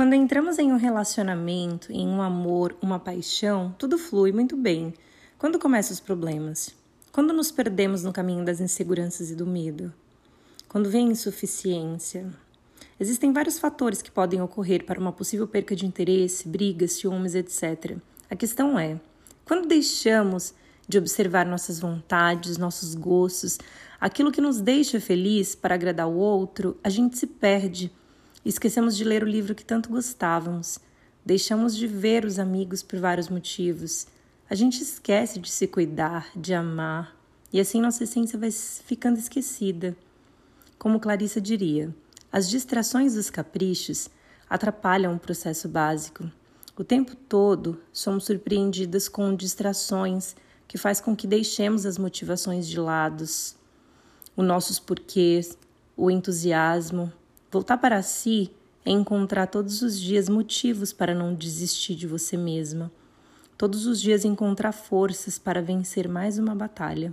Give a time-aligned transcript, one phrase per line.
[0.00, 4.94] Quando entramos em um relacionamento, em um amor, uma paixão, tudo flui muito bem.
[5.36, 6.74] Quando começam os problemas?
[7.12, 9.92] Quando nos perdemos no caminho das inseguranças e do medo?
[10.70, 12.26] Quando vem insuficiência?
[12.98, 17.98] Existem vários fatores que podem ocorrer para uma possível perca de interesse, brigas, ciúmes, etc.
[18.30, 18.98] A questão é:
[19.44, 20.54] quando deixamos
[20.88, 23.58] de observar nossas vontades, nossos gostos,
[24.00, 27.92] aquilo que nos deixa feliz para agradar o outro, a gente se perde
[28.44, 30.78] Esquecemos de ler o livro que tanto gostávamos.
[31.24, 34.06] Deixamos de ver os amigos por vários motivos.
[34.48, 37.14] A gente esquece de se cuidar, de amar,
[37.52, 39.96] e assim nossa essência vai ficando esquecida.
[40.78, 41.94] Como Clarissa diria,
[42.32, 44.08] as distrações dos caprichos
[44.48, 46.30] atrapalham o processo básico.
[46.76, 50.34] O tempo todo somos surpreendidas com distrações
[50.66, 53.54] que faz com que deixemos as motivações de lados,
[54.34, 55.58] os nossos porquês,
[55.96, 57.12] o entusiasmo,
[57.50, 58.48] Voltar para si
[58.84, 62.92] é encontrar todos os dias motivos para não desistir de você mesma.
[63.58, 67.12] Todos os dias encontrar forças para vencer mais uma batalha.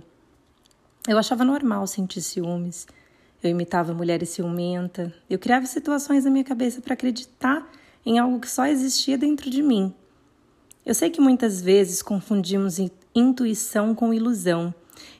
[1.08, 2.86] Eu achava normal sentir ciúmes.
[3.42, 5.12] Eu imitava mulheres ciumenta.
[5.28, 7.68] Eu criava situações na minha cabeça para acreditar
[8.06, 9.92] em algo que só existia dentro de mim.
[10.86, 12.78] Eu sei que muitas vezes confundimos
[13.12, 14.72] intuição com ilusão.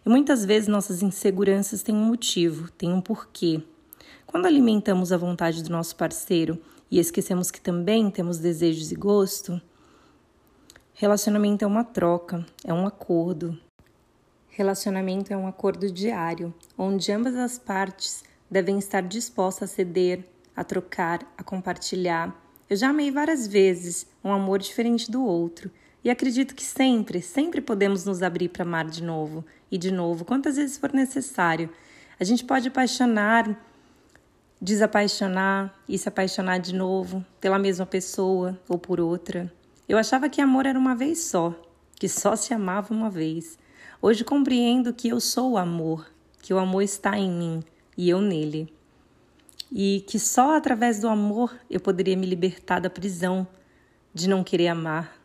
[0.06, 3.64] E muitas vezes nossas inseguranças têm um motivo, têm um porquê.
[4.30, 9.58] Quando alimentamos a vontade do nosso parceiro e esquecemos que também temos desejos e gosto,
[10.92, 13.58] relacionamento é uma troca, é um acordo.
[14.50, 20.22] Relacionamento é um acordo diário, onde ambas as partes devem estar dispostas a ceder,
[20.54, 22.38] a trocar, a compartilhar.
[22.68, 25.70] Eu já amei várias vezes um amor diferente do outro.
[26.04, 30.22] E acredito que sempre, sempre podemos nos abrir para amar de novo e de novo,
[30.22, 31.70] quantas vezes for necessário.
[32.20, 33.64] A gente pode apaixonar
[34.60, 39.52] desapaixonar e se apaixonar de novo pela mesma pessoa ou por outra.
[39.88, 41.54] Eu achava que amor era uma vez só,
[41.94, 43.58] que só se amava uma vez.
[44.02, 46.06] Hoje compreendo que eu sou o amor,
[46.42, 47.62] que o amor está em mim
[47.96, 48.72] e eu nele.
[49.70, 53.46] E que só através do amor eu poderia me libertar da prisão
[54.12, 55.16] de não querer amar.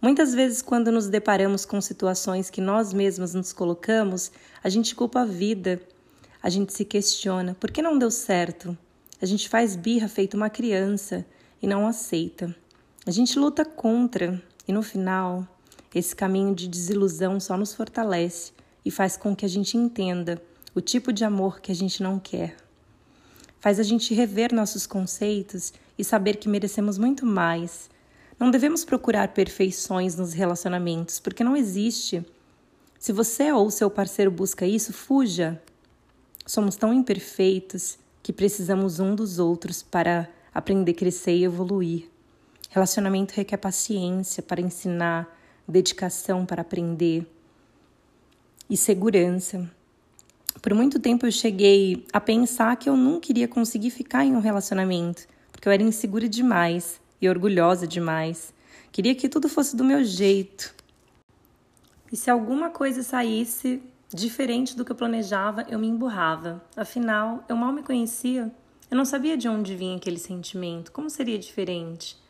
[0.00, 5.20] Muitas vezes, quando nos deparamos com situações que nós mesmas nos colocamos, a gente culpa
[5.20, 5.80] a vida
[6.42, 8.76] a gente se questiona: por que não deu certo?
[9.20, 11.24] A gente faz birra feito uma criança
[11.62, 12.54] e não aceita.
[13.06, 15.46] A gente luta contra e no final,
[15.94, 18.52] esse caminho de desilusão só nos fortalece
[18.84, 20.42] e faz com que a gente entenda
[20.74, 22.56] o tipo de amor que a gente não quer.
[23.60, 27.88] Faz a gente rever nossos conceitos e saber que merecemos muito mais.
[28.38, 32.24] Não devemos procurar perfeições nos relacionamentos, porque não existe.
[32.98, 35.62] Se você ou seu parceiro busca isso, fuja.
[36.44, 42.08] Somos tão imperfeitos que precisamos um dos outros para aprender, crescer e evoluir.
[42.70, 45.28] Relacionamento requer paciência para ensinar,
[45.68, 47.26] dedicação para aprender
[48.68, 49.70] e segurança.
[50.60, 54.40] Por muito tempo eu cheguei a pensar que eu não queria conseguir ficar em um
[54.40, 58.54] relacionamento, porque eu era insegura demais e orgulhosa demais.
[58.90, 60.74] Queria que tudo fosse do meu jeito.
[62.10, 63.82] E se alguma coisa saísse
[64.14, 66.62] Diferente do que eu planejava, eu me emburrava.
[66.76, 68.52] Afinal, eu mal me conhecia.
[68.90, 70.92] Eu não sabia de onde vinha aquele sentimento.
[70.92, 72.20] Como seria diferente?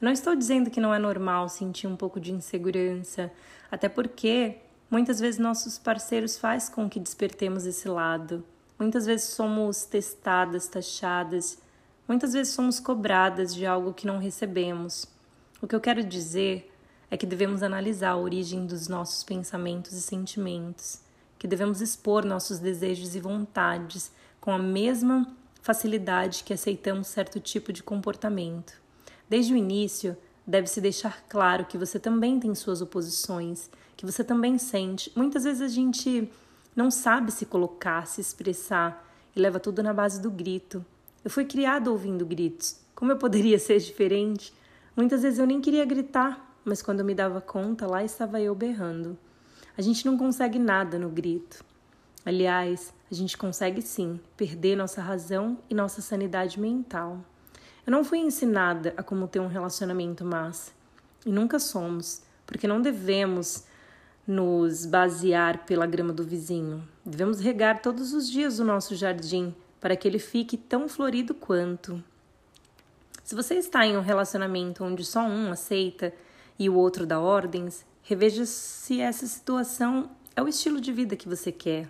[0.00, 3.28] Não estou dizendo que não é normal sentir um pouco de insegurança,
[3.72, 4.58] até porque
[4.88, 8.44] muitas vezes nossos parceiros faz com que despertemos esse lado.
[8.78, 11.58] Muitas vezes somos testadas, taxadas,
[12.06, 15.08] muitas vezes somos cobradas de algo que não recebemos.
[15.60, 16.72] O que eu quero dizer
[17.10, 21.00] é que devemos analisar a origem dos nossos pensamentos e sentimentos
[21.42, 25.26] que devemos expor nossos desejos e vontades com a mesma
[25.60, 28.74] facilidade que aceitamos certo tipo de comportamento.
[29.28, 30.16] Desde o início,
[30.46, 35.10] deve-se deixar claro que você também tem suas oposições, que você também sente.
[35.16, 36.30] Muitas vezes a gente
[36.76, 39.04] não sabe se colocar, se expressar
[39.34, 40.86] e leva tudo na base do grito.
[41.24, 42.76] Eu fui criada ouvindo gritos.
[42.94, 44.54] Como eu poderia ser diferente?
[44.94, 48.54] Muitas vezes eu nem queria gritar, mas quando eu me dava conta, lá estava eu
[48.54, 49.18] berrando.
[49.76, 51.64] A gente não consegue nada no grito.
[52.24, 57.18] Aliás, a gente consegue sim perder nossa razão e nossa sanidade mental.
[57.86, 60.72] Eu não fui ensinada a como ter um relacionamento massa.
[61.24, 63.64] E nunca somos, porque não devemos
[64.26, 66.86] nos basear pela grama do vizinho.
[67.04, 72.02] Devemos regar todos os dias o nosso jardim para que ele fique tão florido quanto.
[73.24, 76.12] Se você está em um relacionamento onde só um aceita
[76.58, 81.28] e o outro dá ordens, Reveja se essa situação é o estilo de vida que
[81.28, 81.88] você quer.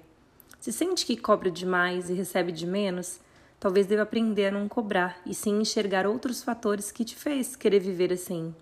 [0.61, 3.19] Se sente que cobra demais e recebe de menos,
[3.59, 7.81] talvez deva aprender a não cobrar e sim enxergar outros fatores que te fez querer
[7.81, 8.55] viver assim.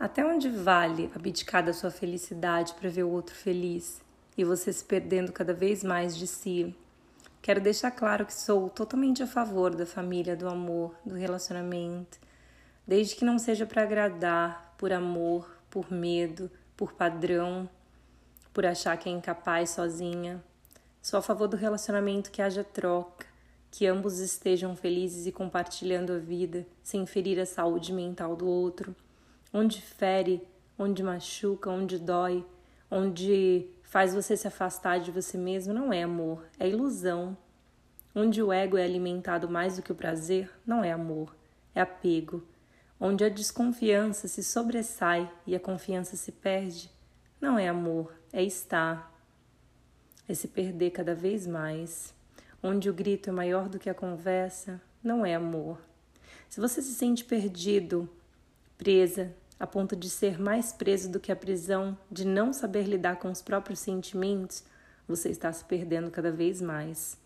[0.00, 4.00] Até onde vale abdicar da sua felicidade para ver o outro feliz
[4.36, 6.74] e você se perdendo cada vez mais de si?
[7.42, 12.18] Quero deixar claro que sou totalmente a favor da família, do amor, do relacionamento,
[12.86, 17.68] desde que não seja para agradar, por amor, por medo, por padrão,
[18.52, 20.42] por achar que é incapaz sozinha.
[21.00, 23.26] Sou a favor do relacionamento que haja troca,
[23.70, 28.94] que ambos estejam felizes e compartilhando a vida, sem ferir a saúde mental do outro.
[29.52, 30.42] Onde fere,
[30.78, 32.44] onde machuca, onde dói,
[32.90, 37.36] onde faz você se afastar de você mesmo, não é amor, é ilusão.
[38.14, 41.34] Onde o ego é alimentado mais do que o prazer, não é amor,
[41.74, 42.42] é apego.
[43.00, 46.90] Onde a desconfiança se sobressai e a confiança se perde,
[47.40, 49.14] não é amor, é estar.
[50.28, 52.14] É se perder cada vez mais
[52.62, 55.78] onde o grito é maior do que a conversa, não é amor.
[56.48, 58.08] Se você se sente perdido,
[58.76, 63.16] presa, a ponto de ser mais preso do que a prisão, de não saber lidar
[63.16, 64.64] com os próprios sentimentos,
[65.06, 67.16] você está se perdendo cada vez mais.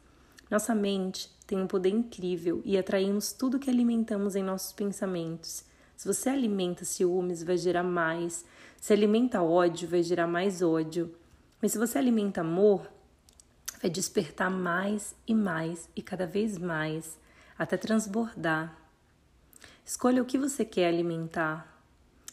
[0.53, 5.65] Nossa mente tem um poder incrível e atraímos tudo que alimentamos em nossos pensamentos.
[5.97, 8.45] Se você alimenta ciúmes, vai gerar mais.
[8.79, 11.17] Se alimenta ódio, vai gerar mais ódio.
[11.59, 12.87] Mas se você alimenta amor,
[13.81, 17.19] vai despertar mais e mais e cada vez mais
[17.59, 18.77] até transbordar.
[19.87, 21.83] Escolha o que você quer alimentar.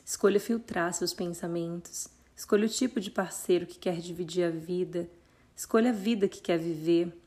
[0.05, 2.09] Escolha filtrar seus pensamentos.
[2.35, 5.09] Escolha o tipo de parceiro que quer dividir a vida.
[5.55, 7.17] Escolha a vida que quer viver.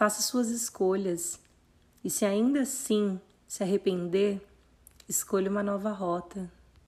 [0.00, 1.38] Faça suas escolhas.
[2.02, 4.40] E se ainda assim se arrepender,
[5.06, 6.50] escolha uma nova rota.